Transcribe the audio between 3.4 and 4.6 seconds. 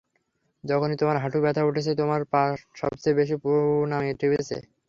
পুনামে টিপেছে।